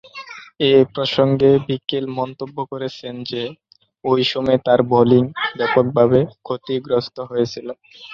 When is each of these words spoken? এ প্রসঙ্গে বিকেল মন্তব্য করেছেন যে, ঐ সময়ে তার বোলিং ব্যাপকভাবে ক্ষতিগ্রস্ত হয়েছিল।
এ 0.67 0.83
প্রসঙ্গে 0.93 1.49
বিকেল 1.67 2.05
মন্তব্য 2.19 2.57
করেছেন 2.71 3.13
যে, 3.31 3.43
ঐ 4.03 4.29
সময়ে 4.31 4.59
তার 4.65 4.79
বোলিং 4.91 5.23
ব্যাপকভাবে 5.57 6.19
ক্ষতিগ্রস্ত 6.45 7.17
হয়েছিল। 7.29 7.67